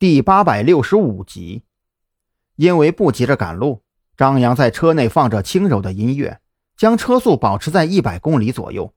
[0.00, 1.62] 第八百六十五集。
[2.56, 3.82] 因为不急着赶路，
[4.16, 6.40] 张扬在车内放着轻柔的音乐，
[6.74, 8.94] 将车速保持在一百公里左右。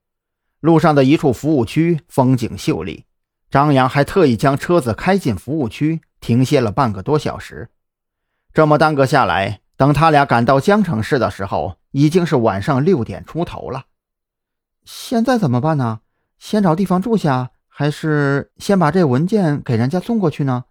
[0.62, 3.04] 路上的一处服务区风景秀丽，
[3.52, 7.70] 张扬还特意将车子开进服务区，停歇了半个多小时。
[8.54, 13.88] 这么耽搁下来，等他俩赶到江城市的时候，已经是晚上六点出头了。
[14.86, 16.00] 现在怎么办呢？
[16.40, 20.64] 先找地方住下，还是先把这文件给人家送过去呢？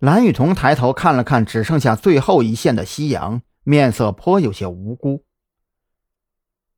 [0.00, 5.26] 蓝雨桐抬头看了看只剩下最后一线的夕阳，面色颇有些无辜。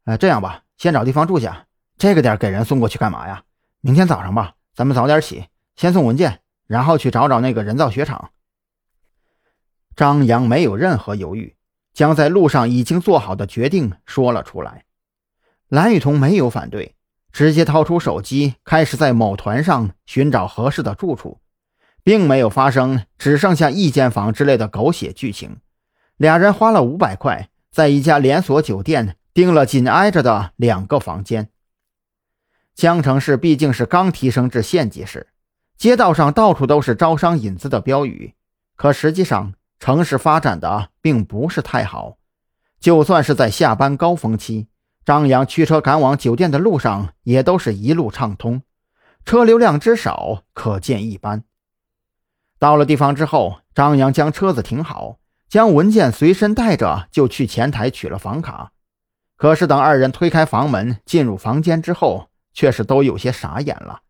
[0.02, 1.69] 哎，这样吧，先找地方住下。
[1.96, 3.45] 这个点给人送过去干嘛呀？
[3.80, 5.45] 明天早上吧，咱们早点起，
[5.77, 8.32] 先送文件，然后去找找那个人造雪场。
[9.95, 11.54] 张扬没有任何犹豫，
[11.95, 14.84] 将在路上已经做好的决定说了出来。
[15.68, 16.96] 蓝雨桐没有反对，
[17.30, 21.38] 直接掏出手机，开始在某团上寻找合适的住处，
[22.02, 25.59] 并没有发生只剩下一间房之类的狗血剧情。
[26.16, 31.49] 俩人花了五百块，在一家连锁酒店订了紧挨着的两个房间。
[32.74, 35.29] 江城市毕竟是刚提升至县级市，
[35.76, 38.35] 街道上到处都是招商引资的标语，
[38.76, 39.54] 可实际上。
[39.85, 42.16] 城市发展的并不是太好，
[42.79, 44.69] 就算是在下班高峰期，
[45.04, 48.63] 张扬驱车赶往酒店的路上也都是一路畅通，
[49.24, 51.43] 车流量之少可见一斑。
[52.63, 55.18] 到了地方之后，张扬将车子停好，
[55.49, 58.71] 将文件随身带着，就去前台取了房卡。
[59.37, 64.03] 可是等二人推开房门进入房间之后，却是都有些傻眼了。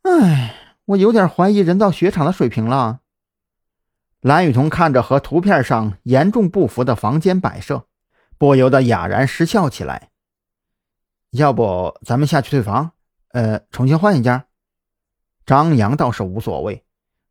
[0.00, 3.00] 哎，我有点怀疑人造雪场的水平了。
[4.22, 7.84] 蓝雨桐看着和图片上严重不符的房间摆设，
[8.38, 10.08] 不由得哑然失笑起来。
[11.32, 12.92] 要不咱们下去退房，
[13.32, 14.46] 呃，重新换一家？
[15.44, 16.82] 张扬倒是无所谓，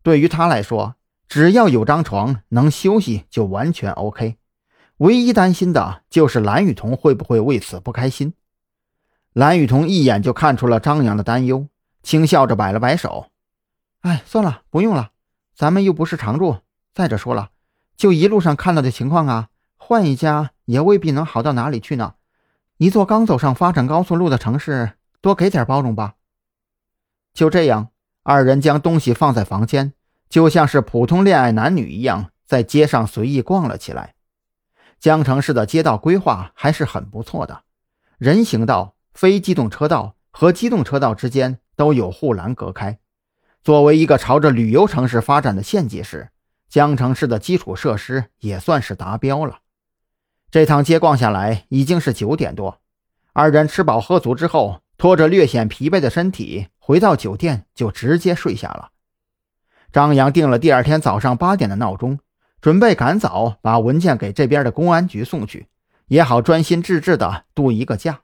[0.02, 0.96] 对于他来说，
[1.28, 4.38] 只要有张床能休息就完全 OK。
[4.98, 8.34] 唯一担心的就是蓝雨桐会不会为此不开心。
[9.34, 11.68] 蓝雨桐一眼就看出了张扬的担忧，
[12.04, 13.28] 轻笑着摆了摆手
[14.02, 15.12] ：“哎，算了，不用了，
[15.56, 16.58] 咱们又不是常住。”
[16.94, 17.52] 再者说了，
[17.96, 22.16] 就一路上看到的情况啊，换一家也未必能好到哪里去呢。
[22.78, 26.16] 一座刚走上发展高速路的城市，多给点包容吧。
[27.34, 27.90] 就这样，
[28.24, 29.94] 二人将东西放在房间，
[30.30, 34.16] 就像是普通恋爱男女一样，在街上随意逛了起来。
[35.00, 37.64] 江城市的街道规划还是很不错的，
[38.18, 43.00] 人行道、非机动车道和机动车道之间都有护栏隔开。
[43.64, 46.30] 作为一个朝着旅游城市发展的县级市。
[46.70, 49.62] 江城市的基础设施也算是达标了。
[50.52, 52.80] 这趟街逛下来已经是九点多，
[53.34, 58.90] 二人吃饱喝足之后，拖着略显疲惫的身体回到酒店，就直接睡下了。
[59.92, 62.18] 张扬定了第二天早上八点的闹钟，
[62.62, 65.68] 准备赶早把文件给这边的公安局送去，
[66.08, 68.22] 也好专心致志的度一个假。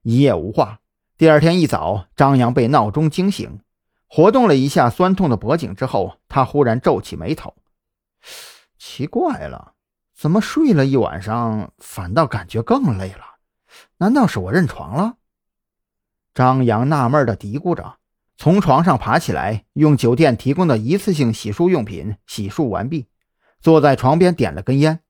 [0.00, 0.80] 一夜无话，
[1.18, 3.60] 第二天一早，张扬被闹钟惊醒。
[4.06, 7.54] 活动了一下酸痛的脖颈之后，他忽然皱起眉头。
[8.78, 9.74] 奇怪了，
[10.16, 13.36] 怎么睡了一晚上，反倒感觉更累了？
[13.98, 15.16] 难道是我认床了？
[16.34, 17.96] 张扬纳闷的嘀咕着，
[18.36, 23.08] 从床上爬起来，用酒店提供的一次性洗漱用品洗漱完毕，
[23.60, 25.00] 坐在床边点了根烟。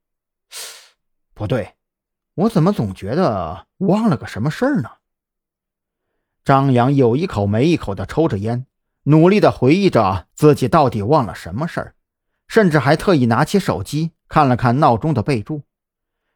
[1.35, 1.75] 不对，
[2.35, 4.91] 我怎么总觉得忘了个什么事儿呢？
[6.45, 8.67] 张扬有一口没一口的抽着烟。
[9.05, 11.95] 努力地回忆着自己到底忘了什么事儿，
[12.47, 15.63] 甚至还特意拿起手机看了看闹钟的备注。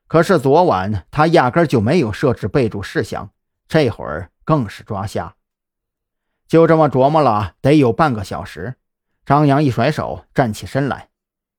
[0.07, 3.31] 可是昨晚他压根就没有设置备注事项，
[3.69, 5.37] 这会儿更是抓瞎。
[6.47, 8.77] 就这么琢磨了得有半个小时，
[9.25, 11.09] 张扬一甩手站起身来：“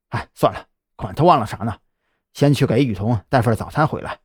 [0.10, 1.78] 哎，算了，管他忘了啥呢，
[2.34, 4.20] 先去给雨桐带份早餐回来。”